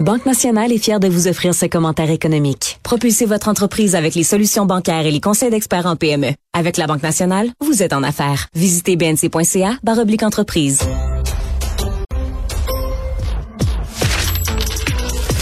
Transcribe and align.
Banque 0.00 0.24
Nationale 0.24 0.72
est 0.72 0.78
fière 0.78 0.98
de 0.98 1.08
vous 1.08 1.28
offrir 1.28 1.54
ce 1.54 1.66
commentaire 1.66 2.10
économique. 2.10 2.80
Propulsez 2.82 3.26
votre 3.26 3.48
entreprise 3.48 3.94
avec 3.94 4.14
les 4.14 4.24
solutions 4.24 4.64
bancaires 4.64 5.04
et 5.04 5.10
les 5.10 5.20
conseils 5.20 5.50
d'experts 5.50 5.84
en 5.84 5.94
PME. 5.94 6.32
Avec 6.54 6.78
la 6.78 6.86
Banque 6.86 7.02
Nationale, 7.02 7.50
vous 7.60 7.82
êtes 7.82 7.92
en 7.92 8.02
affaires. 8.02 8.46
Visitez 8.54 8.96
bnc.ca 8.96 9.76
oblique 9.98 10.22
entreprise. 10.22 10.80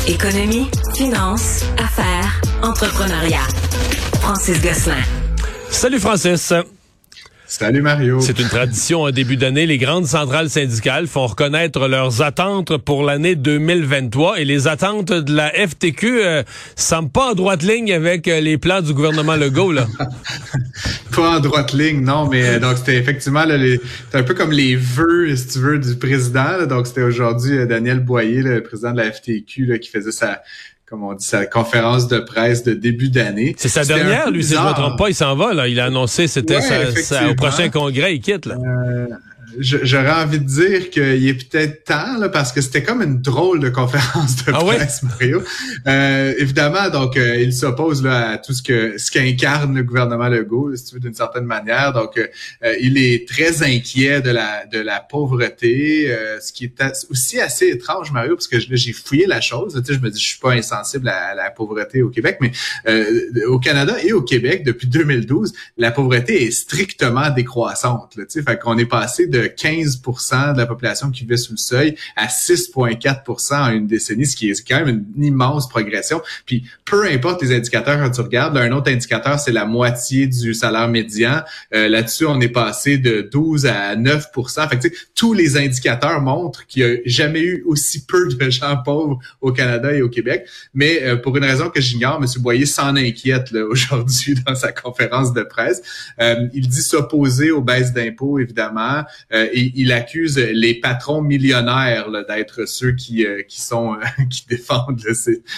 Économie, 0.08 0.66
finance, 0.96 1.62
affaires, 1.78 2.40
entrepreneuriat. 2.60 3.46
Francis 4.20 4.60
Gosselin. 4.60 5.04
Salut 5.70 6.00
Francis. 6.00 6.52
Salut 7.50 7.80
Mario. 7.80 8.20
C'est 8.20 8.38
une 8.38 8.48
tradition 8.48 9.02
en 9.04 9.10
début 9.10 9.38
d'année. 9.38 9.64
Les 9.64 9.78
grandes 9.78 10.04
centrales 10.04 10.50
syndicales 10.50 11.06
font 11.06 11.26
reconnaître 11.26 11.88
leurs 11.88 12.20
attentes 12.20 12.76
pour 12.76 13.02
l'année 13.02 13.36
2023 13.36 14.38
et 14.38 14.44
les 14.44 14.68
attentes 14.68 15.10
de 15.10 15.34
la 15.34 15.50
FTQ 15.50 16.20
euh, 16.20 16.42
semblent 16.76 17.08
pas 17.10 17.30
en 17.30 17.34
droite 17.34 17.62
ligne 17.62 17.90
avec 17.90 18.28
euh, 18.28 18.40
les 18.40 18.58
plans 18.58 18.82
du 18.82 18.92
gouvernement 18.92 19.34
Legault. 19.34 19.72
Là. 19.72 19.86
pas 21.16 21.38
en 21.38 21.40
droite 21.40 21.72
ligne, 21.72 22.02
non, 22.04 22.28
mais 22.28 22.46
euh, 22.46 22.58
donc 22.60 22.76
c'était 22.76 22.96
effectivement 22.96 23.44
là, 23.44 23.56
un 24.12 24.22
peu 24.22 24.34
comme 24.34 24.52
les 24.52 24.76
vœux, 24.76 25.34
si 25.34 25.48
tu 25.48 25.58
veux, 25.58 25.78
du 25.78 25.96
président. 25.96 26.66
donc 26.66 26.86
c'était 26.86 27.02
aujourd'hui 27.02 27.56
euh, 27.56 27.66
Daniel 27.66 28.00
Boyer, 28.00 28.42
le 28.42 28.62
président 28.62 28.92
de 28.92 28.98
la 28.98 29.10
FTQ, 29.10 29.66
là, 29.66 29.78
qui 29.78 29.90
faisait 29.90 30.12
sa 30.12 30.42
comme 30.88 31.04
on 31.04 31.12
dit, 31.12 31.26
sa 31.26 31.44
conférence 31.44 32.08
de 32.08 32.18
presse 32.18 32.64
de 32.64 32.72
début 32.72 33.10
d'année. 33.10 33.54
C'est 33.58 33.68
sa 33.68 33.84
dernière, 33.84 34.30
lui, 34.30 34.42
si 34.42 34.54
je 34.54 34.58
ne 34.58 34.64
me 34.64 34.72
trompe 34.72 34.96
pas, 34.96 35.10
il 35.10 35.14
s'en 35.14 35.36
va, 35.36 35.52
là. 35.52 35.68
Il 35.68 35.78
a 35.80 35.86
annoncé, 35.86 36.26
c'était 36.26 36.56
au 36.56 37.34
prochain 37.34 37.68
congrès, 37.68 38.14
il 38.14 38.20
quitte, 38.20 38.46
là. 38.46 38.54
Euh, 38.54 39.06
j'aurais 39.58 40.22
envie 40.22 40.40
de 40.40 40.44
dire 40.44 40.90
qu'il 40.90 41.28
est 41.28 41.50
peut-être 41.50 41.84
temps, 41.84 42.18
là, 42.18 42.28
parce 42.28 42.52
que 42.52 42.60
c'était 42.60 42.82
comme 42.82 43.02
une 43.02 43.20
drôle 43.20 43.60
de 43.60 43.68
conférence 43.68 44.44
de 44.44 44.52
ah 44.54 44.58
presse, 44.64 45.02
Mario. 45.02 45.42
Euh, 45.86 46.34
évidemment, 46.38 46.90
donc, 46.90 47.16
euh, 47.16 47.36
il 47.36 47.52
s'oppose 47.52 48.02
là, 48.02 48.30
à 48.30 48.38
tout 48.38 48.52
ce 48.52 48.62
que 48.62 48.98
ce 48.98 49.10
qu'incarne 49.10 49.74
le 49.74 49.82
gouvernement 49.82 50.28
Legault, 50.28 50.74
si 50.76 50.84
tu 50.84 50.94
veux, 50.94 51.00
d'une 51.00 51.14
certaine 51.14 51.44
manière. 51.44 51.92
Donc, 51.92 52.18
euh, 52.18 52.74
il 52.80 52.98
est 52.98 53.28
très 53.28 53.62
inquiet 53.62 54.20
de 54.20 54.30
la 54.30 54.66
de 54.66 54.78
la 54.78 55.00
pauvreté, 55.00 56.14
ce 56.40 56.52
qui 56.52 56.64
est 56.64 56.82
aussi 57.10 57.40
assez 57.40 57.68
étrange, 57.68 58.12
Mario, 58.12 58.34
parce 58.34 58.48
que 58.48 58.58
j'ai 58.58 58.92
fouillé 58.92 59.26
la 59.26 59.40
chose. 59.40 59.74
Tu 59.74 59.84
sais, 59.84 59.98
je 59.98 60.04
me 60.04 60.10
dis, 60.10 60.20
je 60.20 60.26
suis 60.26 60.38
pas 60.38 60.52
insensible 60.52 61.08
à, 61.08 61.34
la 61.34 61.50
pauvreté 61.50 62.02
au 62.02 62.10
Québec, 62.10 62.38
mais 62.40 62.52
au 63.46 63.58
Canada 63.58 63.96
et 64.02 64.12
au 64.12 64.22
Québec, 64.22 64.64
depuis 64.64 64.86
2012, 64.86 65.52
la 65.76 65.90
pauvreté 65.90 66.44
est 66.44 66.50
strictement 66.50 67.30
décroissante. 67.30 68.16
Là, 68.16 68.24
tu 68.24 68.32
sais, 68.32 68.42
fait 68.42 68.58
qu'on 68.58 68.76
est 68.78 68.86
passé 68.86 69.26
de 69.26 69.37
15% 69.46 70.54
de 70.54 70.58
la 70.58 70.66
population 70.66 71.10
qui 71.10 71.22
vivait 71.22 71.36
sous 71.36 71.52
le 71.52 71.58
seuil 71.58 71.96
à 72.16 72.26
6,4% 72.26 73.54
en 73.54 73.70
une 73.70 73.86
décennie, 73.86 74.26
ce 74.26 74.36
qui 74.36 74.50
est 74.50 74.68
quand 74.68 74.84
même 74.84 75.04
une 75.16 75.24
immense 75.24 75.68
progression. 75.68 76.20
Puis 76.46 76.64
peu 76.84 77.06
importe 77.06 77.42
les 77.42 77.54
indicateurs 77.54 77.98
quand 77.98 78.10
tu 78.10 78.20
regardes, 78.20 78.56
un 78.56 78.72
autre 78.72 78.90
indicateur, 78.90 79.38
c'est 79.38 79.52
la 79.52 79.64
moitié 79.64 80.26
du 80.26 80.54
salaire 80.54 80.88
médian. 80.88 81.42
Euh, 81.74 81.88
là-dessus, 81.88 82.26
on 82.26 82.40
est 82.40 82.48
passé 82.48 82.98
de 82.98 83.28
12 83.30 83.66
à 83.66 83.96
9 83.96 84.26
fait 84.70 84.78
que, 84.78 84.88
tous 85.14 85.32
les 85.32 85.56
indicateurs 85.56 86.20
montrent 86.20 86.66
qu'il 86.66 86.84
n'y 86.84 86.90
a 86.90 86.96
jamais 87.04 87.40
eu 87.40 87.62
aussi 87.66 88.04
peu 88.04 88.28
de 88.28 88.50
gens 88.50 88.76
pauvres 88.84 89.18
au 89.40 89.52
Canada 89.52 89.92
et 89.92 90.02
au 90.02 90.08
Québec. 90.08 90.46
Mais 90.74 91.02
euh, 91.02 91.16
pour 91.16 91.36
une 91.36 91.44
raison 91.44 91.70
que 91.70 91.80
j'ignore, 91.80 92.20
M. 92.22 92.26
Boyer 92.42 92.66
s'en 92.66 92.96
inquiète 92.96 93.52
aujourd'hui 93.70 94.34
dans 94.46 94.54
sa 94.54 94.72
conférence 94.72 95.32
de 95.32 95.42
presse. 95.42 95.82
Euh, 96.20 96.48
il 96.52 96.68
dit 96.68 96.82
s'opposer 96.82 97.50
aux 97.50 97.62
baisses 97.62 97.92
d'impôts, 97.92 98.38
évidemment. 98.38 99.04
Euh, 99.34 99.46
et 99.52 99.72
il 99.74 99.92
accuse 99.92 100.38
les 100.38 100.74
patrons 100.74 101.20
millionnaires 101.20 102.06
d'être 102.26 102.66
ceux 102.66 102.92
qui 102.92 103.26
euh, 103.26 103.42
qui 103.46 103.60
sont 103.60 103.92
euh, 103.92 104.24
qui 104.30 104.46
défendent 104.48 104.98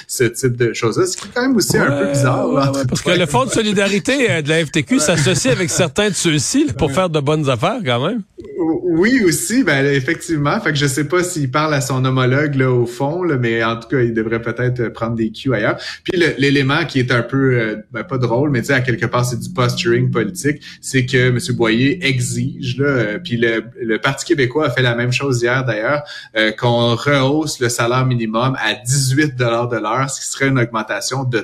ce, 0.08 0.24
type 0.24 0.56
de 0.56 0.72
choses-là, 0.72 1.06
ce 1.06 1.16
qui 1.16 1.26
est 1.26 1.30
quand 1.32 1.42
même 1.42 1.54
aussi 1.54 1.78
un 1.78 1.90
peu 1.90 2.08
bizarre. 2.08 2.72
parce 2.88 3.02
que 3.02 3.10
le 3.10 3.26
fonds 3.26 3.44
de 3.44 3.50
solidarité 3.50 4.42
de 4.42 4.48
la 4.48 4.64
FTQ 4.64 4.98
s'associe 4.98 5.54
avec 5.54 5.70
certains 5.70 6.08
de 6.08 6.14
ceux-ci 6.14 6.66
pour 6.76 6.90
faire 6.90 7.10
de 7.10 7.20
bonnes 7.20 7.48
affaires 7.48 7.78
quand 7.84 8.04
même. 8.04 8.22
Oui 8.58 9.22
aussi, 9.24 9.62
ben 9.62 9.86
effectivement. 9.86 10.58
Fait 10.60 10.72
que 10.72 10.78
je 10.78 10.86
sais 10.86 11.04
pas 11.04 11.22
s'il 11.22 11.50
parle 11.50 11.72
à 11.72 11.80
son 11.80 12.04
homologue 12.04 12.56
là 12.56 12.70
au 12.72 12.86
fond, 12.86 13.22
là, 13.22 13.36
mais 13.36 13.62
en 13.62 13.76
tout 13.76 13.88
cas, 13.88 14.00
il 14.00 14.12
devrait 14.12 14.42
peut-être 14.42 14.88
prendre 14.88 15.14
des 15.14 15.30
cues 15.30 15.54
ailleurs. 15.54 15.78
Puis 16.02 16.20
l'élément 16.38 16.84
qui 16.84 16.98
est 16.98 17.12
un 17.12 17.22
peu 17.22 17.78
ben, 17.92 18.02
pas 18.02 18.18
drôle, 18.18 18.50
mais 18.50 18.62
tu 18.62 18.68
sais 18.68 18.72
à 18.72 18.80
quelque 18.80 19.06
part 19.06 19.24
c'est 19.24 19.38
du 19.38 19.50
posturing 19.50 20.10
politique, 20.10 20.60
c'est 20.80 21.06
que 21.06 21.28
M. 21.28 21.38
Boyer 21.54 22.04
exige 22.04 22.78
là, 22.78 23.18
puis 23.20 23.36
le, 23.36 23.59
le 23.80 23.98
Parti 23.98 24.24
québécois 24.24 24.66
a 24.66 24.70
fait 24.70 24.82
la 24.82 24.94
même 24.94 25.12
chose 25.12 25.42
hier 25.42 25.64
d'ailleurs, 25.64 26.02
euh, 26.36 26.52
qu'on 26.52 26.94
rehausse 26.94 27.60
le 27.60 27.68
salaire 27.68 28.06
minimum 28.06 28.56
à 28.60 28.74
18 28.74 29.36
dollars 29.36 29.68
de 29.68 29.76
l'heure, 29.76 30.10
ce 30.10 30.20
qui 30.20 30.26
serait 30.26 30.48
une 30.48 30.58
augmentation 30.58 31.24
de 31.24 31.40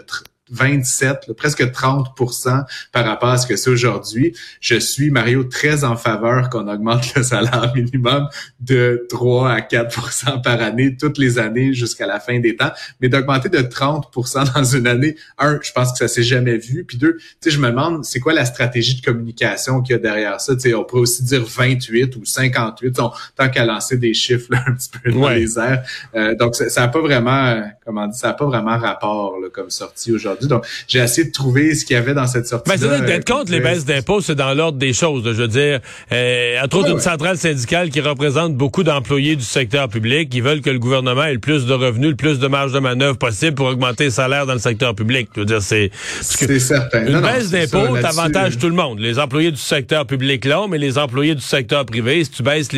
27, 0.51 1.33
presque 1.37 1.63
30% 1.63 2.65
par 2.93 3.05
rapport 3.05 3.31
à 3.31 3.39
ce 3.39 3.47
que 3.47 3.57
c'est 3.57 3.71
aujourd'hui. 3.71 4.35
Je 4.61 4.77
suis, 4.77 5.11
Mario, 5.11 5.45
très 5.45 5.85
en 5.85 5.97
faveur 5.97 6.51
qu'on 6.51 6.69
augmente 6.69 7.15
le 7.15 7.23
salaire 7.23 7.73
minimum 7.75 8.29
de 8.61 9.07
3 9.09 9.51
à 9.51 9.61
4% 9.61 10.43
par 10.43 10.61
année, 10.61 10.97
toutes 10.97 11.19
les 11.19 11.39
années 11.39 11.75
jusqu'à 11.75 12.07
la 12.07 12.21
fin 12.21 12.39
des 12.39 12.57
temps. 12.57 12.71
Mais 13.01 13.09
d'augmenter 13.09 13.49
de 13.49 13.59
30% 13.59 14.55
dans 14.55 14.65
une 14.65 14.87
année, 14.87 15.17
un, 15.39 15.59
je 15.63 15.73
pense 15.73 15.93
que 15.93 15.99
ça 15.99 16.09
s'est 16.09 16.23
jamais 16.23 16.59
vu. 16.59 16.85
Puis 16.85 16.97
deux, 16.97 17.17
tu 17.17 17.25
sais, 17.41 17.51
je 17.51 17.61
me 17.61 17.69
demande, 17.69 18.05
c'est 18.05 18.21
quoi 18.21 18.33
la 18.33 18.45
stratégie 18.45 19.01
de 19.01 19.05
communication 19.05 19.83
qu'il 19.83 19.93
y 19.93 19.97
a 19.97 19.99
derrière 19.99 20.41
ça? 20.41 20.55
Tu 20.55 20.63
sais, 20.63 20.75
on 20.75 20.85
pourrait 20.85 21.03
aussi 21.03 21.25
dire 21.25 21.45
28 21.45 22.17
ou 22.17 22.25
58, 22.25 22.97
tant 23.37 23.49
qu'à 23.49 23.65
lancer 23.65 23.97
des 23.97 24.15
chiffres 24.15 24.53
un 24.67 24.73
petit 24.73 24.91
peu 24.91 25.11
dans 25.11 25.29
les 25.29 25.59
airs. 25.59 25.83
Euh, 26.15 26.35
donc, 26.37 26.55
ça 26.55 26.81
n'a 26.81 26.89
pas 26.89 27.01
vraiment, 27.01 27.63
comment 27.85 28.07
dire, 28.07 28.17
ça 28.17 28.29
n'a 28.29 28.35
pas 28.35 28.47
vraiment 28.47 28.79
rapport 28.79 29.35
comme 29.53 29.71
sortie 29.71 30.13
aujourd'hui. 30.13 30.36
Donc, 30.43 30.65
j'ai 30.89 31.01
essayé 31.01 31.27
de 31.27 31.33
trouver 31.33 31.75
ce 31.75 31.85
qu'il 31.85 31.95
y 31.95 31.99
avait 31.99 32.15
dans 32.15 32.27
cette 32.27 32.47
sortie. 32.47 32.71
Ben, 32.71 32.77
c'est 32.79 33.05
d'être 33.05 33.27
contre 33.27 33.53
les 33.53 33.61
baisses 33.61 33.85
d'impôts, 33.85 34.21
c'est 34.21 34.35
dans 34.35 34.55
l'ordre 34.55 34.79
des 34.79 34.93
choses. 34.93 35.23
je 35.25 35.31
veux 35.31 35.49
dire, 35.49 35.81
euh, 36.13 36.63
entre 36.63 36.79
autres, 36.79 36.91
une 36.91 37.01
centrale 37.01 37.37
syndicale 37.37 37.91
qui 37.91 38.01
représente 38.01 38.55
beaucoup 38.55 38.83
d'employés 38.83 39.37
du 39.37 39.45
secteur 39.45 39.89
public 39.89 40.29
qui 40.29 40.41
veulent 40.41 40.61
que 40.61 40.71
le 40.71 40.79
gouvernement 40.79 41.25
ait 41.25 41.35
le 41.35 41.39
plus 41.39 41.67
de 41.67 41.75
revenus, 41.75 42.11
le 42.11 42.17
plus 42.17 42.39
de 42.39 42.47
marge 42.47 42.73
de 42.73 42.79
manœuvre 42.79 43.17
possible 43.17 43.55
pour 43.55 43.67
augmenter 43.67 44.05
les 44.05 44.11
salaires 44.11 44.47
dans 44.47 44.55
le 44.55 44.59
secteur 44.59 44.95
public. 44.95 45.29
Je 45.35 45.41
veux 45.41 45.47
dire, 45.47 45.63
c'est... 45.63 45.91
C'est 46.21 46.59
certain. 46.59 47.07
Une 47.07 47.21
baisse 47.21 47.51
d'impôts 47.51 47.97
t'avantage 48.01 48.59
tout 48.59 48.69
le 48.69 48.75
monde. 48.75 48.99
Les 49.01 49.19
employés 49.19 49.51
du 49.51 49.61
secteur 49.61 50.07
public, 50.07 50.45
là, 50.45 50.67
mais 50.69 50.79
les 50.79 50.99
employés 50.99 51.35
du 51.35 51.41
secteur 51.41 51.85
privé, 51.85 52.25
si 52.25 52.31
tu 52.31 52.43
baisses 52.43 52.69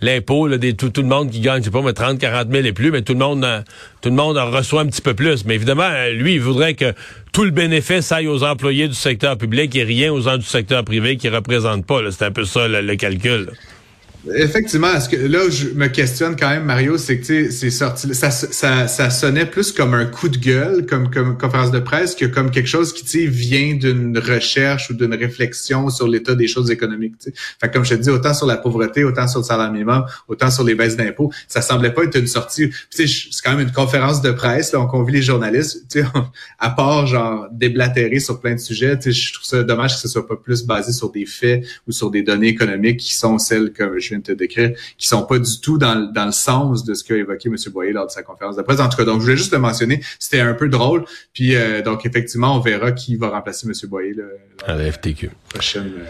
l'impôt, 0.00 0.48
tout, 0.76 0.90
tout 0.90 1.02
le 1.02 1.08
monde 1.08 1.30
qui 1.30 1.40
gagne, 1.40 1.60
je 1.60 1.66
sais 1.66 1.70
pas, 1.70 1.82
mais 1.82 1.92
30, 1.92 2.18
40 2.18 2.48
000 2.50 2.64
et 2.64 2.72
plus, 2.72 2.90
mais 2.90 3.02
tout 3.02 3.12
le 3.12 3.18
monde, 3.18 3.44
euh, 3.44 3.60
tout 4.00 4.08
le 4.08 4.14
monde 4.14 4.38
en 4.38 4.50
reçoit 4.50 4.82
un 4.82 4.86
petit 4.86 5.02
peu 5.02 5.14
plus. 5.14 5.44
Mais 5.44 5.54
évidemment, 5.54 5.88
euh, 5.90 6.12
lui, 6.12 6.34
il 6.34 6.40
voudrait 6.40 6.74
que 6.74 6.92
tout 7.32 7.44
le 7.44 7.50
bénéfice 7.50 8.10
aille 8.12 8.26
aux 8.26 8.42
employés 8.42 8.88
du 8.88 8.94
secteur 8.94 9.38
public 9.38 9.74
et 9.76 9.84
rien 9.84 10.12
aux 10.12 10.20
gens 10.20 10.36
du 10.36 10.44
secteur 10.44 10.84
privé 10.84 11.16
qui 11.16 11.28
représentent 11.28 11.86
pas. 11.86 12.00
C'est 12.10 12.24
un 12.24 12.32
peu 12.32 12.44
ça 12.44 12.66
le, 12.68 12.96
calcul. 12.96 13.50
Effectivement, 14.34 15.00
ce 15.00 15.08
que 15.08 15.16
là 15.16 15.48
je 15.48 15.68
me 15.68 15.86
questionne 15.86 16.36
quand 16.36 16.50
même, 16.50 16.64
Mario, 16.64 16.98
c'est 16.98 17.20
que 17.20 17.50
c'est 17.50 17.70
sorti, 17.70 18.14
ça, 18.14 18.30
ça, 18.30 18.86
ça 18.86 19.08
sonnait 19.08 19.46
plus 19.46 19.72
comme 19.72 19.94
un 19.94 20.04
coup 20.04 20.28
de 20.28 20.36
gueule, 20.36 20.84
comme, 20.84 21.10
comme 21.10 21.38
conférence 21.38 21.70
de 21.70 21.78
presse, 21.78 22.14
que 22.14 22.26
comme 22.26 22.50
quelque 22.50 22.68
chose 22.68 22.92
qui 22.92 23.26
vient 23.26 23.74
d'une 23.76 24.18
recherche 24.18 24.90
ou 24.90 24.94
d'une 24.94 25.14
réflexion 25.14 25.88
sur 25.88 26.06
l'état 26.06 26.34
des 26.34 26.48
choses 26.48 26.70
économiques. 26.70 27.14
Fait 27.60 27.72
comme 27.72 27.84
je 27.84 27.94
te 27.94 28.00
dis, 28.00 28.10
autant 28.10 28.34
sur 28.34 28.46
la 28.46 28.58
pauvreté, 28.58 29.04
autant 29.04 29.26
sur 29.26 29.40
le 29.40 29.44
salaire 29.44 29.72
minimum, 29.72 30.04
autant 30.28 30.50
sur 30.50 30.64
les 30.64 30.74
baisses 30.74 30.96
d'impôts, 30.96 31.32
ça 31.48 31.62
semblait 31.62 31.94
pas 31.94 32.04
être 32.04 32.18
une 32.18 32.26
sortie. 32.26 32.70
C'est 32.90 33.06
quand 33.42 33.56
même 33.56 33.66
une 33.66 33.72
conférence 33.72 34.20
de 34.20 34.32
presse, 34.32 34.72
là, 34.72 34.80
on 34.80 34.86
convie 34.86 35.14
les 35.14 35.22
journalistes, 35.22 35.98
à 36.58 36.70
part 36.70 37.06
genre 37.06 37.48
déblatérer 37.52 38.20
sur 38.20 38.38
plein 38.38 38.54
de 38.54 38.60
sujets, 38.60 38.98
je 39.00 39.32
trouve 39.32 39.46
ça 39.46 39.62
dommage 39.62 39.94
que 39.94 40.00
ce 40.00 40.08
soit 40.08 40.26
pas 40.26 40.36
plus 40.36 40.64
basé 40.64 40.92
sur 40.92 41.10
des 41.10 41.24
faits 41.24 41.64
ou 41.88 41.92
sur 41.92 42.10
des 42.10 42.22
données 42.22 42.48
économiques 42.48 42.98
qui 42.98 43.14
sont 43.14 43.38
celles 43.38 43.72
que 43.72 43.98
je 43.98 44.09
viens 44.10 44.18
de 44.18 44.24
te 44.24 44.32
décrire, 44.32 44.72
qui 44.98 45.08
sont 45.08 45.24
pas 45.24 45.38
du 45.38 45.60
tout 45.60 45.78
dans, 45.78 46.10
dans 46.12 46.26
le 46.26 46.32
sens 46.32 46.84
de 46.84 46.94
ce 46.94 47.04
qu'a 47.04 47.16
évoqué 47.16 47.48
M. 47.48 47.56
Boyer 47.72 47.92
lors 47.92 48.06
de 48.06 48.10
sa 48.10 48.22
conférence 48.22 48.56
de 48.56 48.62
presse. 48.62 48.80
En 48.80 48.88
tout 48.88 48.96
cas, 48.96 49.04
donc 49.04 49.20
je 49.20 49.24
voulais 49.24 49.36
juste 49.36 49.52
le 49.52 49.58
mentionner, 49.58 50.02
c'était 50.18 50.40
un 50.40 50.54
peu 50.54 50.68
drôle. 50.68 51.04
Puis 51.32 51.56
euh, 51.56 51.82
donc 51.82 52.06
effectivement, 52.06 52.56
on 52.56 52.60
verra 52.60 52.92
qui 52.92 53.16
va 53.16 53.30
remplacer 53.30 53.66
M. 53.66 53.72
Boyer 53.88 54.14
là, 54.14 54.24
à 54.66 54.74
la 54.74 54.90
FTQ. 54.90 55.30
Prochaine, 55.48 55.92
euh, 55.98 56.04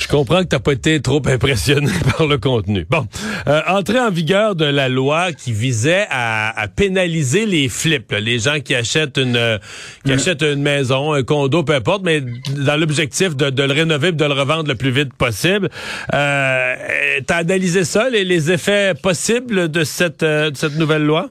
je 0.00 0.08
comprends 0.08 0.40
que 0.40 0.48
t'as 0.48 0.58
pas 0.58 0.72
été 0.72 1.00
trop 1.00 1.22
impressionné 1.26 1.92
par 2.16 2.26
le 2.26 2.38
contenu. 2.38 2.86
Bon, 2.88 3.06
euh, 3.46 3.60
entrée 3.68 4.00
en 4.00 4.10
vigueur 4.10 4.54
de 4.54 4.64
la 4.64 4.88
loi 4.88 5.32
qui 5.32 5.52
visait 5.52 6.06
à, 6.10 6.66
pénaliser 6.74 7.44
les 7.46 7.68
flips, 7.68 8.12
les 8.12 8.38
gens 8.38 8.60
qui 8.60 8.74
achètent 8.74 9.18
une 9.18 9.36
euh, 9.36 9.58
qui 10.04 10.12
mm. 10.12 10.14
achètent 10.14 10.42
une 10.42 10.62
maison, 10.62 11.12
un 11.12 11.22
condo, 11.22 11.62
peu 11.62 11.74
importe, 11.74 12.02
mais 12.02 12.22
dans 12.56 12.76
l'objectif 12.76 13.36
de, 13.36 13.62
le 13.62 13.72
rénover 13.72 14.08
et 14.08 14.12
de 14.12 14.24
le 14.24 14.32
revendre 14.32 14.68
le 14.68 14.74
plus 14.74 14.90
vite 14.90 15.12
possible. 15.14 15.68
Euh, 16.14 16.74
T'as 17.26 17.36
analysé 17.36 17.84
ça, 17.84 18.08
les, 18.08 18.24
les 18.24 18.50
effets 18.50 18.94
possibles 19.00 19.70
de 19.70 19.84
cette, 19.84 20.24
de 20.24 20.52
cette 20.54 20.76
nouvelle 20.76 21.04
loi? 21.04 21.28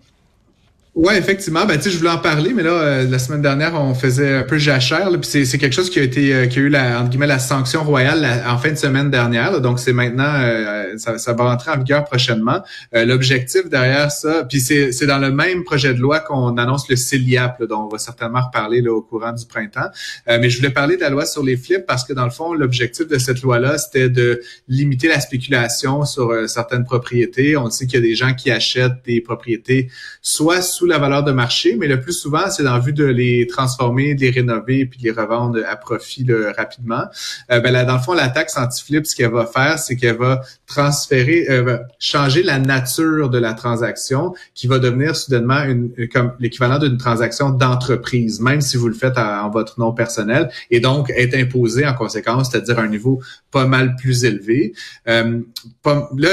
Ouais, 1.00 1.18
effectivement. 1.18 1.66
Ben, 1.66 1.80
je 1.82 1.98
voulais 1.98 2.10
en 2.10 2.18
parler, 2.18 2.54
mais 2.54 2.62
là, 2.62 2.72
euh, 2.72 3.10
la 3.10 3.20
semaine 3.20 3.42
dernière, 3.42 3.74
on 3.74 3.94
faisait 3.94 4.36
un 4.36 4.44
peu 4.44 4.58
jachère. 4.58 5.10
Puis 5.12 5.46
c'est 5.46 5.58
quelque 5.58 5.72
chose 5.72 5.90
qui 5.90 5.98
a 5.98 6.04
été, 6.04 6.36
euh, 6.36 6.46
qui 6.48 6.60
a 6.60 6.62
eu 6.64 6.68
la, 6.68 7.00
entre 7.00 7.12
guillemets, 7.12 7.26
la 7.26 7.40
sanction 7.40 7.86
royale 7.86 8.28
en 8.46 8.58
fin 8.58 8.72
de 8.72 8.76
semaine 8.76 9.10
dernière. 9.10 9.62
donc 9.62 9.80
c'est 9.80 9.94
maintenant, 9.94 10.34
euh, 10.42 10.98
ça, 10.98 11.18
ça, 11.18 11.32
va 11.32 11.52
rentrer 11.52 11.72
en 11.72 11.78
vigueur 11.78 12.04
prochainement. 12.04 12.62
L'objectif 12.92 13.70
derrière 13.70 14.12
ça, 14.12 14.44
puis 14.44 14.60
c'est 14.60 15.06
dans 15.06 15.20
le 15.20 15.32
même 15.32 15.64
projet 15.64 15.94
de 15.94 16.02
loi 16.02 16.20
qu'on 16.20 16.58
annonce 16.58 16.90
le 16.90 16.98
CELIAP, 16.98 17.64
dont 17.64 17.86
on 17.86 17.88
va 17.88 17.98
certainement 17.98 18.42
reparler 18.42 18.82
là, 18.82 18.92
au 18.92 19.02
courant 19.02 19.32
du 19.32 19.46
printemps. 19.46 19.90
mais 20.28 20.50
je 20.50 20.58
voulais 20.58 20.72
parler 20.72 20.98
de 20.98 21.02
la 21.02 21.10
loi 21.10 21.26
sur 21.26 21.44
les 21.44 21.56
flips 21.56 21.86
parce 21.86 22.04
que 22.04 22.12
dans 22.12 22.26
le 22.26 22.32
fond, 22.32 22.54
l'objectif 22.54 23.08
de 23.08 23.18
cette 23.18 23.42
loi-là, 23.42 23.78
c'était 23.78 24.10
de 24.10 24.42
limiter 24.68 25.08
la 25.08 25.22
spéculation 25.22 26.04
sur 26.04 26.34
certaines 26.50 26.84
propriétés. 26.84 27.56
On 27.56 27.70
sait 27.70 27.86
qu'il 27.86 28.02
y 28.02 28.04
a 28.04 28.06
des 28.06 28.16
gens 28.16 28.34
qui 28.34 28.52
achètent 28.52 29.06
des 29.06 29.22
propriétés 29.22 29.90
soit 30.22 30.62
sous 30.62 30.89
la 30.90 30.98
valeur 30.98 31.24
de 31.24 31.32
marché, 31.32 31.76
mais 31.78 31.88
le 31.88 32.00
plus 32.00 32.14
souvent, 32.14 32.50
c'est 32.50 32.64
dans 32.64 32.80
vue 32.80 32.94
de 32.94 33.06
les 33.06 33.48
transformer, 33.48 34.16
de 34.16 34.22
les 34.22 34.30
rénover, 34.30 34.86
puis 34.86 35.00
de 35.00 35.04
les 35.06 35.12
revendre 35.12 35.60
à 35.68 35.76
profit 35.76 36.26
rapidement. 36.56 37.04
Euh, 37.52 37.60
ben 37.60 37.72
là, 37.72 37.86
dans 37.86 37.96
le 37.96 38.02
fond, 38.02 38.14
la 38.14 38.30
taxe 38.30 38.58
anti-flip, 38.58 39.06
ce 39.06 39.16
qu'elle 39.16 39.32
va 39.32 39.46
faire, 39.46 39.80
c'est 39.80 39.96
qu'elle 39.96 40.18
va 40.18 40.42
transférer, 40.68 41.48
euh, 41.50 41.78
changer 42.00 42.44
la 42.44 42.60
nature 42.60 43.30
de 43.30 43.38
la 43.38 43.54
transaction, 43.54 44.34
qui 44.54 44.68
va 44.68 44.80
devenir 44.80 45.16
soudainement 45.16 45.64
une, 45.64 45.92
comme 46.14 46.34
l'équivalent 46.40 46.80
d'une 46.80 46.98
transaction 46.98 47.50
d'entreprise, 47.50 48.40
même 48.40 48.62
si 48.62 48.78
vous 48.78 48.88
le 48.88 48.94
faites 48.94 49.18
en 49.18 49.50
votre 49.50 49.80
nom 49.80 49.92
personnel, 49.94 50.50
et 50.72 50.80
donc 50.80 51.10
être 51.12 51.36
imposé 51.36 51.88
en 51.88 51.94
conséquence, 51.94 52.52
c'est-à-dire 52.52 52.80
un 52.80 52.88
niveau 52.88 53.22
pas 53.52 53.66
mal 53.66 53.96
plus 53.96 54.26
élevé. 54.26 54.74
Euh, 55.08 55.40
là, 55.86 56.30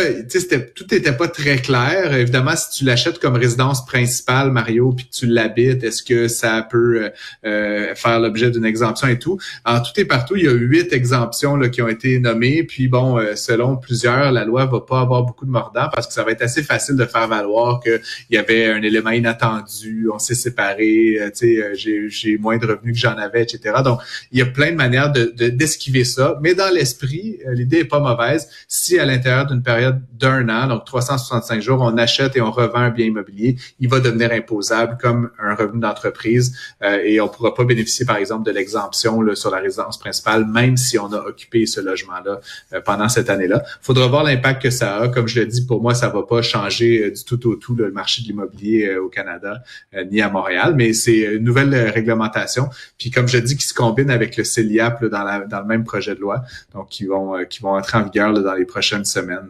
tout 0.75 0.87
n'était 0.91 1.13
pas 1.13 1.29
très 1.29 1.57
clair. 1.57 2.15
Évidemment, 2.15 2.57
si 2.57 2.79
tu 2.79 2.85
l'achètes 2.85 3.19
comme 3.19 3.37
résidence 3.37 3.85
principale, 3.87 4.36
Mario, 4.45 4.93
puis 4.93 5.09
tu 5.11 5.27
l'habites, 5.27 5.83
est-ce 5.83 6.03
que 6.03 6.29
ça 6.29 6.67
peut 6.69 7.05
euh, 7.05 7.11
euh, 7.45 7.95
faire 7.95 8.21
l'objet 8.21 8.51
d'une 8.51 8.65
exemption 8.65 9.09
et 9.09 9.19
tout? 9.19 9.39
En 9.65 9.81
tout 9.81 9.93
et 9.97 10.05
partout, 10.05 10.37
il 10.37 10.45
y 10.45 10.49
a 10.49 10.53
huit 10.53 10.93
exemptions 10.93 11.57
là, 11.57 11.69
qui 11.69 11.83
ont 11.83 11.89
été 11.89 12.19
nommées. 12.19 12.63
Puis 12.65 12.89
bon, 12.89 13.19
euh, 13.19 13.35
selon 13.35 13.77
plusieurs, 13.77 14.33
la 14.33 14.45
loi 14.45 14.67
va 14.67 14.81
pas 14.81 15.01
avoir 15.01 15.23
beaucoup 15.23 15.47
de 15.47 15.51
mordants 15.51 15.89
parce 15.93 16.07
que 16.07 16.13
ça 16.13 16.23
va 16.23 16.33
être 16.33 16.43
assez 16.43 16.63
facile 16.63 16.97
de 16.97 17.05
faire 17.05 17.29
valoir 17.29 17.81
qu'il 17.81 18.01
y 18.31 18.37
avait 18.37 18.67
un 18.67 18.83
élément 18.83 19.11
inattendu, 19.11 20.09
on 20.13 20.19
s'est 20.19 20.35
séparés, 20.35 21.19
tu 21.37 21.61
sais, 21.75 22.09
j'ai 22.09 22.39
moins 22.39 22.59
de 22.59 22.67
revenus 22.67 22.95
que 22.95 23.01
j'en 23.01 23.17
avais, 23.17 23.43
etc. 23.43 23.77
Donc, 23.85 24.01
il 24.33 24.39
y 24.39 24.43
a 24.43 24.47
plein 24.47 24.71
de 24.71 24.77
manières 24.77 25.13
de 25.13 25.27
d'esquiver 25.49 26.05
ça. 26.05 26.39
Mais 26.43 26.55
dans 26.55 26.73
l'esprit, 26.73 27.39
l'idée 27.53 27.79
est 27.79 27.85
pas 27.85 28.01
mauvaise. 28.01 28.49
Si 28.69 28.99
à 28.99 29.05
l'intérieur 29.05 29.47
d'une 29.47 29.63
période 29.63 30.03
d'un 30.13 30.49
an, 30.49 30.67
donc 30.69 30.85
365 30.85 31.61
jours, 31.61 31.81
on 31.83 31.97
achète 31.99 32.37
et 32.37 32.41
on 32.41 32.51
revend 32.51 32.81
un 32.81 32.91
bien 32.91 33.07
immobilier, 33.07 33.57
il 33.81 33.89
va 33.89 34.01
devenir 34.01 34.26
imposable 34.33 34.99
comme 35.01 35.31
un 35.39 35.55
revenu 35.55 35.81
d'entreprise 35.81 36.57
euh, 36.83 37.01
et 37.05 37.21
on 37.21 37.29
pourra 37.29 37.55
pas 37.55 37.65
bénéficier, 37.65 38.07
par 38.07 38.17
exemple, 38.17 38.45
de 38.45 38.51
l'exemption 38.51 39.23
sur 39.35 39.51
la 39.51 39.59
résidence 39.59 39.99
principale, 39.99 40.47
même 40.47 40.77
si 40.77 40.99
on 40.99 41.13
a 41.13 41.19
occupé 41.19 41.67
ce 41.67 41.81
logement-là 41.81 42.41
euh, 42.73 42.81
pendant 42.81 43.09
cette 43.09 43.31
année-là. 43.31 43.63
faudra 43.81 44.07
voir 44.09 44.25
l'impact 44.25 44.63
que 44.63 44.71
ça 44.71 44.97
a. 44.97 45.09
Comme 45.09 45.29
je 45.29 45.41
le 45.41 45.47
dis, 45.47 45.65
pour 45.65 45.83
moi, 45.83 45.95
ça 45.95 46.09
va 46.09 46.23
pas 46.23 46.43
changer 46.43 47.05
euh, 47.05 47.11
du 47.11 47.25
tout 47.25 47.49
au 47.49 47.57
tout 47.57 47.75
le 47.75 47.91
marché 47.91 48.23
de 48.23 48.29
l'immobilier 48.29 48.97
au 48.97 49.09
Canada 49.09 49.63
ni 50.11 50.21
à 50.21 50.29
Montréal, 50.29 50.75
mais 50.77 50.93
c'est 50.93 51.37
une 51.37 51.45
nouvelle 51.45 51.75
réglementation. 51.91 52.69
Puis 52.99 53.11
comme 53.11 53.29
je 53.29 53.39
dis, 53.39 53.57
qui 53.57 53.67
se 53.67 53.75
combine 53.75 54.11
avec 54.11 54.37
le 54.37 54.45
CELIAP 54.45 55.05
dans 55.05 55.25
le 55.25 55.67
même 55.67 55.85
projet 55.85 56.15
de 56.15 56.21
loi, 56.21 56.43
donc 56.75 56.89
qui 56.89 57.07
vont 57.07 57.45
qui 57.49 57.63
vont 57.63 57.75
entrer 57.77 57.99
en 57.99 58.05
vigueur 58.05 58.33
dans 58.33 58.55
les 58.55 58.65
prochaines 58.65 59.05
semaines 59.05 59.49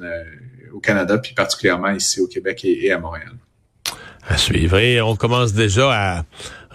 au 0.73 0.81
Canada, 0.81 1.19
puis 1.19 1.35
particulièrement 1.35 1.91
ici 1.91 2.21
au 2.21 2.27
Québec 2.27 2.65
et 2.65 2.93
à 2.93 2.99
Montréal 2.99 3.33
à 4.29 4.37
suivre. 4.37 4.79
Et 4.79 5.01
on 5.01 5.17
commence 5.17 5.53
déjà 5.53 5.91
à 5.93 6.25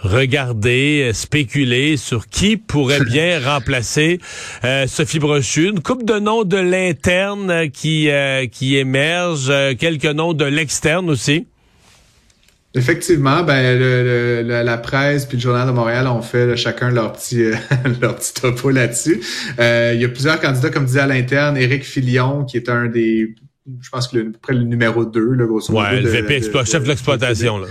regarder, 0.02 1.10
spéculer 1.14 1.96
sur 1.96 2.26
qui 2.26 2.56
pourrait 2.56 3.04
bien 3.04 3.40
remplacer 3.44 4.20
euh, 4.64 4.86
Sophie 4.86 5.18
Brochu. 5.18 5.68
Une 5.68 5.80
coupe 5.80 6.04
de 6.04 6.18
noms 6.18 6.44
de 6.44 6.56
l'interne 6.56 7.70
qui 7.70 8.10
euh, 8.10 8.46
qui 8.46 8.76
émerge, 8.76 9.48
euh, 9.48 9.74
quelques 9.74 10.04
noms 10.06 10.32
de 10.32 10.44
l'externe 10.44 11.08
aussi. 11.08 11.46
Effectivement, 12.74 13.42
ben 13.42 13.78
la 14.46 14.78
presse 14.78 15.26
puis 15.26 15.36
le 15.36 15.42
journal 15.42 15.66
de 15.66 15.72
Montréal 15.72 16.06
ont 16.06 16.22
fait 16.22 16.56
chacun 16.56 16.90
leur 16.90 17.12
petit 17.12 17.50
leur 18.00 18.16
petit 18.16 18.32
topo 18.32 18.70
là-dessus. 18.70 19.20
il 19.58 20.00
y 20.00 20.04
a 20.04 20.08
plusieurs 20.08 20.40
candidats, 20.40 20.70
comme 20.70 20.86
disait 20.86 21.00
à 21.00 21.06
l'interne, 21.06 21.58
Éric 21.58 21.84
Filion, 21.84 22.44
qui 22.44 22.56
est 22.56 22.70
un 22.70 22.86
des 22.86 23.34
je 23.80 23.90
pense 23.90 24.08
que 24.08 24.16
le, 24.16 24.28
à 24.28 24.32
peu 24.32 24.38
près 24.38 24.54
le 24.54 24.62
numéro 24.62 25.04
2, 25.04 25.20
le 25.20 25.46
grosso 25.46 25.72
modo. 25.72 25.84
Ouais, 25.84 26.00
le 26.00 26.08
VP 26.08 26.42
chef 26.64 26.82
de 26.82 26.88
l'exploitation, 26.88 27.58
là. 27.58 27.68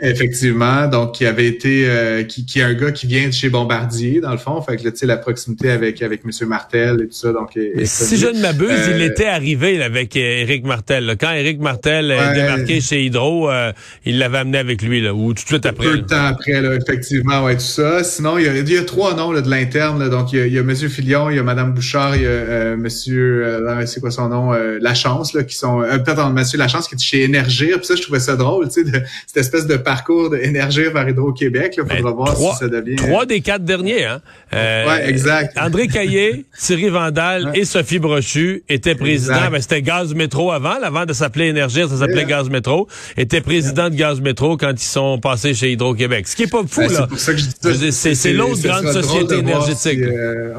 Effectivement, 0.00 0.86
donc 0.86 1.16
qui 1.16 1.26
avait 1.26 1.48
été 1.48 1.84
euh, 1.88 2.22
qui, 2.22 2.46
qui 2.46 2.60
est 2.60 2.62
un 2.62 2.74
gars 2.74 2.92
qui 2.92 3.08
vient 3.08 3.26
de 3.26 3.32
chez 3.32 3.48
Bombardier 3.48 4.20
dans 4.20 4.30
le 4.30 4.38
fond, 4.38 4.62
fait 4.62 4.76
que 4.76 4.88
tu 4.88 4.96
sais 4.96 5.06
la 5.06 5.16
proximité 5.16 5.72
avec 5.72 6.02
avec 6.02 6.24
monsieur 6.24 6.46
Martel 6.46 7.00
et 7.02 7.08
tout 7.08 7.14
ça 7.14 7.32
donc 7.32 7.58
si 7.84 8.16
je 8.16 8.28
ne 8.28 8.40
m'abuse, 8.40 8.70
il 8.94 9.02
euh, 9.02 9.06
était 9.06 9.26
arrivé 9.26 9.82
avec 9.82 10.14
Éric 10.14 10.64
Martel. 10.64 11.16
Quand 11.20 11.32
Éric 11.32 11.58
Martel 11.58 12.12
est 12.12 12.34
démarqué 12.34 12.80
chez 12.80 13.04
Hydro, 13.06 13.50
euh, 13.50 13.72
il 14.04 14.20
l'avait 14.20 14.38
amené 14.38 14.58
avec 14.58 14.82
lui 14.82 15.00
là 15.00 15.12
ou 15.12 15.34
tout 15.34 15.42
de 15.42 15.48
suite 15.48 15.66
après. 15.66 15.84
Peu 15.84 15.98
de 15.98 16.06
temps 16.06 16.26
après 16.26 16.60
là, 16.60 16.76
effectivement, 16.76 17.42
ouais 17.42 17.56
tout 17.56 17.62
ça. 17.62 18.04
Sinon 18.04 18.38
il 18.38 18.44
y 18.44 18.48
a, 18.48 18.56
il 18.56 18.72
y 18.72 18.78
a 18.78 18.84
trois 18.84 19.16
noms 19.16 19.32
là, 19.32 19.40
de 19.40 19.50
l'interne 19.50 20.08
donc 20.08 20.32
il 20.32 20.38
y, 20.38 20.42
a, 20.42 20.46
il 20.46 20.52
y 20.52 20.58
a 20.60 20.62
monsieur 20.62 20.88
Filion, 20.88 21.28
il 21.28 21.34
y 21.34 21.40
a 21.40 21.42
madame 21.42 21.72
Bouchard, 21.72 22.14
il 22.14 22.22
y 22.22 22.26
a 22.26 22.76
monsieur 22.76 23.64
c'est 23.86 23.98
quoi 23.98 24.12
son 24.12 24.28
nom 24.28 24.52
Lachance 24.80 25.34
là 25.34 25.42
qui 25.42 25.56
sont 25.56 25.80
peut-être 25.80 26.30
monsieur 26.30 26.56
Lachance 26.56 26.86
qui 26.86 26.94
est 26.94 27.02
chez 27.02 27.24
Énergir, 27.24 27.78
puis 27.78 27.86
ça 27.86 27.96
je 27.96 28.02
trouvais 28.02 28.20
ça 28.20 28.36
drôle, 28.36 28.68
tu 28.68 28.84
sais 28.84 29.02
cette 29.26 29.38
espèce 29.38 29.66
de 29.66 29.76
parcours 29.88 30.28
d'énergie 30.28 30.84
vers 30.92 31.08
Hydro-Québec. 31.08 31.78
Il 31.78 31.96
faudra 31.96 32.10
ben, 32.10 32.34
voir 32.34 32.36
si 32.36 32.58
ça 32.58 32.68
devient... 32.68 32.96
Trois 32.96 33.24
des 33.24 33.40
quatre 33.40 33.64
derniers. 33.64 34.04
Hein? 34.04 34.20
Euh, 34.52 34.86
ouais, 34.86 35.08
exact. 35.08 35.56
André 35.58 35.88
Caillé, 35.88 36.44
Thierry 36.58 36.90
Vandal 36.90 37.52
et 37.54 37.64
Sophie 37.64 37.98
Brochu 37.98 38.64
étaient 38.68 38.94
présidents. 38.94 39.50
Ben, 39.50 39.62
c'était 39.62 39.80
Gaz 39.80 40.12
Métro 40.12 40.52
avant. 40.52 40.76
Avant 40.82 41.06
de 41.06 41.14
s'appeler 41.14 41.46
Énergie, 41.46 41.88
ça 41.88 41.96
s'appelait 41.96 42.26
Gaz 42.26 42.50
Métro. 42.50 42.86
Étaient 43.16 43.40
présidents 43.40 43.88
de 43.88 43.94
Gaz 43.94 44.20
Métro 44.20 44.58
quand 44.58 44.72
ils 44.72 44.78
sont 44.78 45.18
passés 45.18 45.54
chez 45.54 45.72
Hydro-Québec. 45.72 46.28
Ce 46.28 46.36
qui 46.36 46.42
est 46.42 46.50
pas 46.50 46.64
fou, 46.68 46.82
ben, 46.82 46.92
là. 46.92 47.08
C'est 47.16 48.32
l'autre 48.34 48.60
grande 48.62 48.92
société 48.92 49.38
énergétique. 49.38 50.00
Euh, 50.00 50.52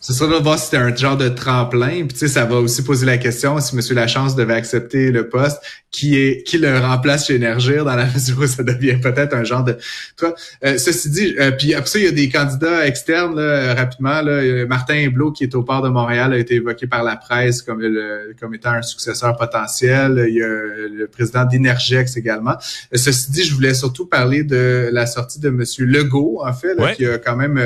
ce 0.00 0.14
sera 0.14 0.38
de 0.38 0.42
voir 0.42 0.58
si 0.58 0.66
c'était 0.66 0.78
un 0.78 0.94
genre 0.94 1.16
de 1.16 1.28
tremplin. 1.28 2.06
Puis 2.06 2.08
tu 2.08 2.18
sais, 2.18 2.28
ça 2.28 2.44
va 2.44 2.56
aussi 2.56 2.82
poser 2.82 3.04
la 3.04 3.18
question 3.18 3.58
si 3.60 3.76
M. 3.76 3.82
Lachance 3.90 4.34
devait 4.34 4.54
accepter 4.54 5.10
le 5.10 5.28
poste, 5.28 5.60
qui 5.90 6.16
est 6.16 6.42
qui 6.44 6.58
le 6.58 6.78
remplace 6.78 7.26
chez 7.26 7.34
Énergir 7.34 7.84
dans 7.84 7.96
la 7.96 8.06
mesure 8.06 8.38
où 8.38 8.46
ça 8.46 8.62
devient 8.62 8.96
peut-être 9.00 9.34
un 9.34 9.44
genre 9.44 9.64
de. 9.64 9.76
Toi, 10.16 10.34
euh, 10.64 10.78
ceci 10.78 11.10
dit, 11.10 11.34
euh, 11.38 11.50
puis 11.50 11.74
après 11.74 11.90
ça, 11.90 11.98
il 11.98 12.04
y 12.04 12.08
a 12.08 12.12
des 12.12 12.28
candidats 12.28 12.86
externes 12.86 13.36
là, 13.36 13.74
rapidement. 13.74 14.22
Là, 14.22 14.66
Martin 14.66 14.98
Hublot, 15.00 15.32
qui 15.32 15.44
est 15.44 15.54
au 15.54 15.62
port 15.62 15.82
de 15.82 15.88
Montréal, 15.88 16.32
a 16.32 16.38
été 16.38 16.56
évoqué 16.56 16.86
par 16.86 17.02
la 17.02 17.16
presse 17.16 17.62
comme 17.62 17.80
le, 17.80 18.34
comme 18.38 18.54
étant 18.54 18.70
un 18.70 18.82
successeur 18.82 19.36
potentiel. 19.36 20.26
Il 20.28 20.34
y 20.34 20.42
a 20.42 20.46
le 20.46 21.06
président 21.06 21.44
d'Energex 21.44 22.16
également. 22.16 22.56
Euh, 22.94 22.96
ceci 22.96 23.30
dit, 23.32 23.42
je 23.42 23.54
voulais 23.54 23.74
surtout 23.74 24.06
parler 24.06 24.44
de 24.44 24.90
la 24.92 25.06
sortie 25.06 25.40
de 25.40 25.48
M. 25.48 25.64
Legault, 25.78 26.42
en 26.44 26.52
fait, 26.52 26.76
qui 26.96 27.06
a 27.06 27.18
quand 27.18 27.36
même 27.36 27.58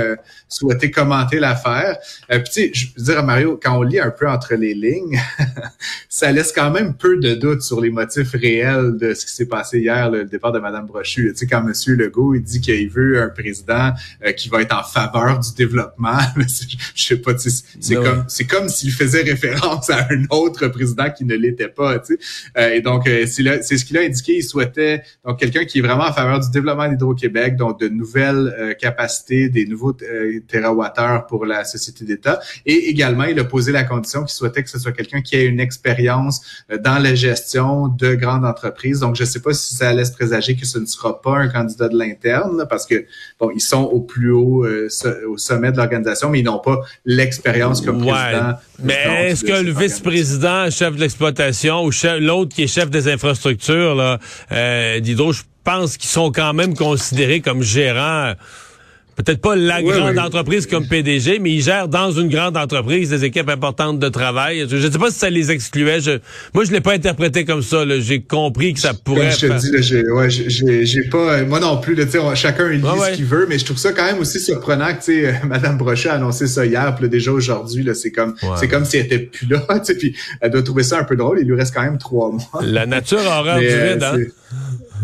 souhaité 0.49 0.91
commenter 0.91 1.41
l'affaire. 1.41 1.99
Euh, 2.31 2.39
puis 2.39 2.45
tu 2.45 2.53
sais, 2.53 2.71
je 2.73 2.87
veux 2.97 3.05
dire 3.05 3.19
à 3.19 3.23
Mario, 3.23 3.59
quand 3.63 3.77
on 3.77 3.83
lit 3.83 4.01
un 4.01 4.11
peu 4.11 4.29
entre 4.29 4.55
les 4.55 4.75
lignes, 4.75 5.21
ça 6.09 6.33
laisse 6.33 6.53
quand 6.53 6.71
même 6.71 6.95
peu 6.95 7.19
de 7.19 7.35
doutes 7.35 7.63
sur 7.63 7.81
les 7.81 7.91
motifs 7.91 8.14
réels 8.23 8.97
de 8.97 9.15
ce 9.15 9.27
qui 9.27 9.33
s'est 9.33 9.47
passé 9.47 9.79
hier, 9.79 10.11
le 10.11 10.25
départ 10.25 10.53
de 10.53 10.59
Mme 10.59 10.87
Brochu. 10.87 11.31
Tu 11.33 11.37
sais, 11.37 11.47
quand 11.47 11.67
M. 11.67 11.73
Legault 11.97 12.35
il 12.35 12.43
dit 12.43 12.61
qu'il 12.61 12.89
veut 12.89 13.21
un 13.21 13.29
président 13.29 13.93
euh, 14.25 14.33
qui 14.33 14.49
va 14.49 14.63
être 14.63 14.75
en 14.75 14.83
faveur 14.83 15.41
du 15.41 15.55
développement, 15.55 16.19
je 16.95 17.05
sais 17.05 17.17
pas, 17.17 17.33
c'est 17.37 17.95
comme 17.95 18.25
c'est 18.29 18.45
comme 18.45 18.69
s'il 18.69 18.93
faisait 18.93 19.23
référence 19.23 19.91
à 19.91 20.09
un 20.11 20.25
autre 20.31 20.69
président 20.69 21.11
qui 21.11 21.25
ne 21.25 21.35
l'était 21.35 21.69
pas. 21.69 21.99
Tu 21.99 22.15
sais. 22.15 22.19
Euh, 22.59 22.75
et 22.75 22.81
donc 22.81 23.05
c'est 23.07 23.63
c'est 23.63 23.77
ce 23.77 23.85
qu'il 23.85 23.99
a 23.99 24.03
indiqué. 24.03 24.37
Il 24.37 24.43
souhaitait 24.43 25.03
donc 25.25 25.39
quelqu'un 25.39 25.65
qui 25.65 25.79
est 25.79 25.83
vraiment 25.83 26.05
en 26.05 26.13
faveur 26.13 26.41
du 26.41 26.51
développement 26.51 26.89
d'Hydro-Québec, 26.89 27.57
donc 27.57 27.81
de 27.81 27.89
nouvelles 27.89 28.77
capacités, 28.81 29.49
des 29.49 29.67
nouveaux 29.67 29.97
terawattheures 30.49 31.27
pour 31.27 31.47
la 31.47 31.65
société 31.65 32.05
d'État. 32.05 32.41
Et 32.67 32.89
également, 32.89 33.25
il 33.25 33.39
a 33.39 33.45
posé 33.45 33.73
la 33.73 33.85
condition 33.85 34.21
qu'il 34.21 34.35
souhaitait 34.35 34.63
que 34.63 34.71
ce 34.71 34.79
soit 34.79 34.93
quelqu'un 34.93 35.21
qui 35.21 35.37
ait 35.37 35.47
une 35.47 35.61
expérience 35.61 36.65
euh, 36.71 36.79
dans 36.79 36.99
la 36.99 37.15
gestion 37.15 37.89
de 37.89 38.04
grandes 38.13 38.45
entreprises. 38.45 39.01
Donc, 39.01 39.17
je 39.17 39.23
ne 39.23 39.29
sais 39.29 39.41
pas 39.41 39.55
si 39.55 39.75
ça 39.75 39.93
laisse 39.93 40.11
présager 40.11 40.57
que 40.57 40.67
ce 40.67 40.79
ne 40.79 40.87
sera 40.87 41.21
pas 41.21 41.37
un 41.39 41.49
candidat 41.49 41.89
de 41.89 41.99
l'interne, 41.99 42.67
parce 42.69 42.87
que 42.87 43.07
bon, 43.41 43.51
ils 43.55 43.61
sont 43.61 43.83
au 43.83 44.01
plus 44.01 44.31
haut, 44.31 44.65
euh, 44.65 44.89
au 45.29 45.39
sommet 45.39 45.73
de 45.73 45.77
l'organisation, 45.77 46.31
mais 46.31 46.41
ils 46.41 46.45
n'ont 46.45 46.61
pas 46.61 46.81
l'expérience 47.05 47.81
comme 47.81 47.99
président. 47.99 48.55
Mais 48.83 49.29
est-ce 49.29 49.45
que 49.45 49.63
le 49.63 49.73
vice-président, 49.73 50.71
chef 50.71 50.95
de 50.95 51.01
l'exploitation, 51.01 51.85
ou 51.85 51.91
l'autre 52.21 52.55
qui 52.55 52.65
est 52.65 52.67
chef 52.67 52.91
des 52.91 53.09
infrastructures 53.09 53.95
là, 53.95 54.19
euh, 54.53 55.01
d'Hydro, 55.01 55.33
je 55.33 55.43
pense 55.65 55.97
qu'ils 55.97 56.11
sont 56.11 56.31
quand 56.31 56.53
même 56.53 56.75
considérés 56.75 57.41
comme 57.41 57.63
gérants 57.63 58.35
Peut-être 59.17 59.41
pas 59.41 59.57
la 59.57 59.83
grande 59.83 60.19
entreprise 60.19 60.67
comme 60.67 60.87
PDG, 60.87 61.39
mais 61.39 61.53
il 61.53 61.63
gère 61.63 61.89
dans 61.89 62.11
une 62.11 62.29
grande 62.29 62.57
entreprise 62.57 63.11
des 63.11 63.25
équipes 63.25 63.49
importantes 63.49 63.99
de 63.99 64.09
travail. 64.09 64.67
Je 64.69 64.77
ne 64.77 64.91
sais 64.91 64.99
pas 64.99 65.11
si 65.11 65.19
ça 65.19 65.31
les 65.31 65.51
excluait. 65.51 66.01
Je, 66.01 66.19
moi, 66.53 66.65
je 66.65 66.73
l'ai 66.73 66.81
pas 66.81 66.93
interprété 66.93 67.45
comme 67.45 67.63
ça. 67.63 67.85
J'ai 68.01 68.23
compris 68.23 68.75
que 68.75 68.81
ça 68.81 68.93
pourrait. 68.95 69.31
je 69.31 69.47
te 69.47 69.59
dis, 69.59 69.83
j'ai, 69.83 70.03
ouais, 70.11 71.09
pas, 71.11 71.35
euh, 71.35 71.47
moi 71.47 71.61
non 71.61 71.81
plus. 71.81 71.95
Là, 71.95 72.05
chacun 72.35 72.71
il 72.73 72.81
lit 72.81 72.87
ce 72.87 73.17
qu'il 73.17 73.25
veut, 73.25 73.47
mais 73.49 73.59
je 73.59 73.65
trouve 73.65 73.79
ça 73.79 73.93
quand 73.93 74.05
même 74.05 74.19
aussi 74.19 74.41
surprenant 74.41 74.89
que 74.95 75.05
tu 75.05 75.25
sais, 75.25 75.41
Madame 75.47 75.79
Brochet 75.79 76.09
a 76.09 76.15
annoncé 76.15 76.47
ça 76.47 76.67
hier, 76.67 76.95
puis 76.95 77.09
déjà 77.09 77.33
aujourd'hui, 77.33 77.89
c'est 77.95 78.11
comme, 78.11 78.35
c'est 78.57 78.69
comme 78.69 78.85
si 78.85 78.97
elle 78.97 79.07
était 79.07 79.19
plus 79.19 79.47
là. 79.47 79.65
Puis 79.99 80.17
elle 80.41 80.51
doit 80.51 80.63
trouver 80.63 80.83
ça 80.83 80.99
un 80.99 81.05
peu 81.05 81.17
drôle. 81.17 81.39
Il 81.41 81.47
lui 81.47 81.57
reste 81.57 81.75
quand 81.75 81.83
même 81.83 81.99
trois 81.99 82.31
mois. 82.31 82.63
La 82.63 82.87
nature 82.87 83.21
a 83.31 83.41
horreur 83.41 83.59
du 83.59 83.67
vide. 83.67 84.03
Hein? 84.03 84.17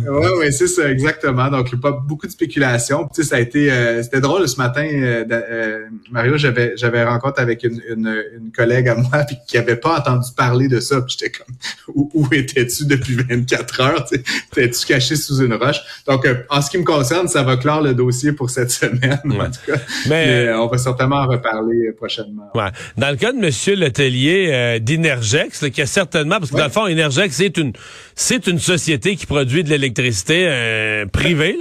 Oui, 0.08 0.26
oui, 0.38 0.52
c'est 0.52 0.66
ça, 0.66 0.90
exactement. 0.90 1.48
Donc, 1.50 1.74
pas 1.80 1.92
beaucoup 1.92 2.26
de 2.26 2.32
spéculation. 2.32 3.08
Tu 3.14 3.22
sais, 3.22 3.28
ça 3.28 3.36
a 3.36 3.40
été, 3.40 3.70
euh, 3.70 4.02
c'était 4.02 4.20
drôle 4.20 4.48
ce 4.48 4.56
matin, 4.56 4.84
euh, 4.84 5.24
euh, 5.30 5.80
Mario, 6.10 6.36
j'avais, 6.36 6.74
j'avais 6.76 7.04
rencontre 7.04 7.40
avec 7.40 7.64
une, 7.64 7.80
une, 7.88 8.24
une, 8.36 8.52
collègue 8.52 8.88
à 8.88 8.94
moi 8.94 9.10
puis 9.26 9.36
qui 9.46 9.58
avait 9.58 9.76
pas 9.76 9.98
entendu 9.98 10.28
parler 10.36 10.68
de 10.68 10.80
ça. 10.80 11.00
Puis 11.02 11.16
j'étais 11.18 11.36
comme, 11.36 11.54
où, 11.94 12.10
où 12.14 12.28
étais-tu 12.32 12.86
depuis 12.86 13.16
24 13.16 13.80
heures 13.80 14.04
Tu 14.10 14.20
étais-tu 14.52 14.86
caché 14.86 15.16
sous 15.16 15.42
une 15.42 15.54
roche? 15.54 15.80
Donc, 16.06 16.26
en 16.48 16.62
ce 16.62 16.70
qui 16.70 16.78
me 16.78 16.84
concerne, 16.84 17.28
ça 17.28 17.42
va 17.42 17.56
clore 17.56 17.82
le 17.82 17.94
dossier 17.94 18.32
pour 18.32 18.50
cette 18.50 18.70
semaine. 18.70 19.20
En 19.24 19.50
tout 19.50 19.60
cas, 19.66 19.80
mais, 20.08 20.52
on 20.52 20.66
va 20.66 20.78
certainement 20.78 21.16
en 21.16 21.26
reparler 21.26 21.92
prochainement. 21.96 22.50
Ouais. 22.54 22.70
Dans 22.96 23.10
le 23.10 23.16
cas 23.16 23.32
de 23.32 23.38
Monsieur 23.38 23.76
Letellier 23.76 24.80
d'Inergex, 24.80 25.68
qui 25.70 25.82
a 25.82 25.86
certainement, 25.86 26.38
parce 26.38 26.50
que 26.50 26.56
dans 26.56 26.64
le 26.64 26.70
fond, 26.70 26.86
Inergex, 26.86 27.34
c'est 27.36 27.56
une, 27.56 27.72
c'est 28.14 28.46
une 28.46 28.58
société 28.58 29.16
qui 29.16 29.26
produit 29.26 29.64
de 29.64 29.68
l'électricité 29.68 29.89
électricité 29.90 30.46
euh, 30.48 31.06
privée. 31.06 31.56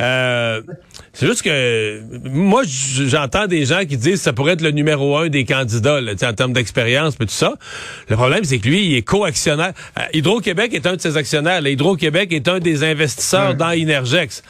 Euh, 0.00 0.60
c'est 1.12 1.26
juste 1.26 1.42
que 1.42 2.02
moi, 2.28 2.62
j'entends 2.64 3.46
des 3.46 3.64
gens 3.64 3.86
qui 3.88 3.96
disent 3.96 4.18
que 4.18 4.24
ça 4.24 4.32
pourrait 4.34 4.52
être 4.52 4.60
le 4.60 4.70
numéro 4.70 5.16
un 5.16 5.28
des 5.28 5.44
candidats 5.46 6.00
là, 6.00 6.12
en 6.12 6.32
termes 6.34 6.52
d'expérience 6.52 7.14
et 7.14 7.24
tout 7.24 7.32
ça. 7.32 7.54
Le 8.08 8.16
problème, 8.16 8.44
c'est 8.44 8.58
que 8.58 8.68
lui, 8.68 8.84
il 8.84 8.96
est 8.96 9.02
co-actionnaire. 9.02 9.72
Euh, 9.98 10.02
Hydro-Québec 10.12 10.74
est 10.74 10.86
un 10.86 10.96
de 10.96 11.00
ses 11.00 11.16
actionnaires. 11.16 11.66
Hydro-Québec 11.66 12.32
est 12.32 12.48
un 12.48 12.58
des 12.58 12.84
investisseurs 12.84 13.54
dans 13.54 13.70
Inergex. 13.70 14.42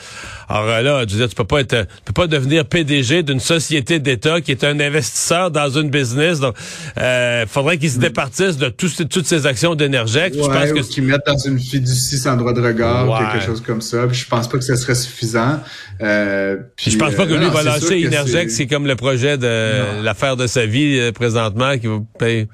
Alors 0.48 0.68
euh, 0.68 0.82
là, 0.82 1.06
tu, 1.06 1.16
tu 1.16 1.34
peux 1.34 1.44
pas 1.44 1.60
être, 1.60 1.82
tu 1.82 2.02
peux 2.04 2.12
pas 2.12 2.26
devenir 2.26 2.64
PDG 2.64 3.22
d'une 3.22 3.40
société 3.40 3.98
d'État 3.98 4.40
qui 4.40 4.52
est 4.52 4.64
un 4.64 4.78
investisseur 4.78 5.50
dans 5.50 5.68
une 5.70 5.90
business. 5.90 6.40
Donc, 6.40 6.56
euh, 6.98 7.46
faudrait 7.46 7.78
qu'il 7.78 7.90
se 7.90 7.98
départisse 7.98 8.56
de 8.56 8.68
toutes 8.68 9.26
ces 9.26 9.46
actions 9.46 9.74
d'énergie. 9.74 10.18
Ouais, 10.18 10.30
je 10.32 10.38
pense 10.38 10.72
que 10.72 10.92
qu'ils 10.92 11.04
mettent 11.04 11.26
dans 11.26 11.38
une 11.38 11.58
fiducie 11.58 12.18
sans 12.18 12.36
droit 12.36 12.52
de 12.52 12.60
regard, 12.60 13.05
quelque 13.06 13.44
chose 13.44 13.60
comme 13.60 13.80
ça. 13.80 14.06
Puis 14.06 14.16
je 14.16 14.28
pense 14.28 14.48
pas 14.48 14.58
que 14.58 14.64
ce 14.64 14.76
serait 14.76 14.94
suffisant. 14.94 15.60
Euh, 16.00 16.56
puis, 16.76 16.90
je 16.90 16.98
pense 16.98 17.14
pas 17.14 17.26
que 17.26 17.34
lui 17.34 17.48
va 17.48 17.62
lâcher 17.62 18.06
Energex. 18.06 18.54
C'est 18.54 18.66
comme 18.66 18.86
le 18.86 18.96
projet 18.96 19.38
de 19.38 20.02
l'affaire 20.02 20.36
de 20.36 20.46
sa 20.46 20.66
vie 20.66 20.98
euh, 20.98 21.12
présentement 21.12 21.78
qui 21.78 21.86
va 21.86 22.00
payer. 22.18 22.48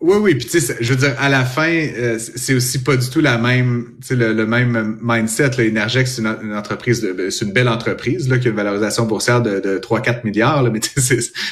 Oui, 0.00 0.16
oui, 0.20 0.34
puis 0.36 0.46
tu 0.46 0.60
sais, 0.60 0.76
je 0.78 0.92
veux 0.92 0.98
dire, 0.98 1.16
à 1.18 1.28
la 1.28 1.44
fin, 1.44 1.72
euh, 1.72 2.20
c'est 2.20 2.54
aussi 2.54 2.84
pas 2.84 2.96
du 2.96 3.10
tout 3.10 3.20
la 3.20 3.36
même, 3.36 3.94
tu 4.00 4.08
sais, 4.08 4.14
le, 4.14 4.46
même 4.46 4.96
mindset. 5.02 5.50
Là, 5.58 5.64
Energex, 5.68 6.12
c'est 6.12 6.22
une, 6.22 6.54
entreprise, 6.54 7.00
de, 7.00 7.30
c'est 7.30 7.44
une 7.44 7.52
belle 7.52 7.68
entreprise 7.68 8.28
là, 8.28 8.38
qui 8.38 8.46
a 8.46 8.50
une 8.50 8.56
valorisation 8.56 9.06
boursière 9.06 9.42
de, 9.42 9.58
de 9.58 9.78
3-4 9.78 10.20
milliards, 10.22 10.62
là, 10.62 10.70
mais 10.70 10.78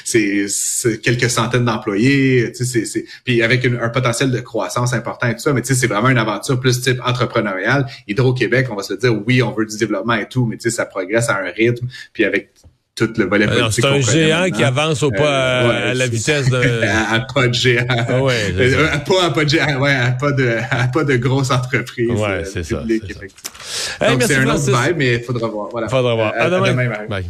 c'est, 0.04 1.00
quelques 1.02 1.28
centaines 1.28 1.64
d'employés, 1.64 2.52
c'est, 2.54 3.04
puis 3.24 3.42
avec 3.42 3.64
un 3.66 3.88
potentiel 3.88 4.30
de 4.30 4.38
croissance 4.38 4.92
important 4.92 5.26
et 5.26 5.34
tout 5.34 5.40
ça, 5.40 5.52
mais 5.52 5.62
tu 5.62 5.74
sais, 5.74 5.80
c'est 5.80 5.88
vraiment 5.88 6.10
une 6.10 6.18
aventure 6.18 6.60
plus 6.60 6.80
type 6.80 7.00
entrepreneuriale. 7.04 7.86
Hydro-Québec, 8.06 8.68
on 8.70 8.76
va 8.76 8.84
se 8.84 8.94
dire, 8.94 9.12
oui, 9.26 9.42
on 9.42 9.50
veut 9.50 9.66
du 9.66 9.76
développement 9.76 10.14
et 10.14 10.28
tout, 10.28 10.46
mais 10.46 10.56
tu 10.56 10.70
sais, 10.70 10.76
ça 10.76 10.86
progresse 10.86 11.28
à 11.30 11.36
un 11.38 11.50
rythme, 11.50 11.88
puis 12.12 12.24
avec 12.24 12.52
tout 12.96 13.12
le 13.16 13.26
volet 13.26 13.46
politique. 13.46 13.72
C'est 13.72 13.86
un 13.86 14.00
géant 14.00 14.50
qui 14.50 14.64
avance 14.64 15.02
au 15.02 15.10
pas 15.10 15.88
à, 15.90 15.94
la 15.94 16.06
vitesse 16.06 16.48
de. 16.48 16.56
à, 17.14 17.20
pas 17.20 17.46
de 17.46 17.54
géant. 17.54 17.84
Ah 17.88 18.22
ouais, 18.22 18.54
euh, 18.58 18.88
pas 18.98 19.26
à 19.26 19.30
pas 19.30 19.44
de 19.44 19.50
géant, 19.50 19.78
ouais, 19.80 19.94
à 19.94 20.12
pas 20.12 20.32
de, 20.32 20.56
à 20.70 20.88
pas 20.88 21.04
de 21.04 21.16
grosse 21.16 21.50
entreprise. 21.50 22.10
Ouais, 22.10 22.28
euh, 22.28 22.44
c'est 22.44 22.64
ça. 22.64 22.76
Donc 22.78 24.22
c'est 24.22 24.36
un 24.36 24.48
autre 24.48 24.64
vibe, 24.64 24.96
mais 24.96 25.14
il 25.14 25.22
faudra 25.22 25.48
voir. 25.48 25.68
Voilà. 25.70 25.88
Faudra 25.88 26.14
voir. 26.14 26.32
À, 26.36 26.48
demain. 26.50 27.06
Bye. 27.08 27.26